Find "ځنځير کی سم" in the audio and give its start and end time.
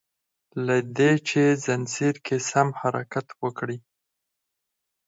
1.65-2.67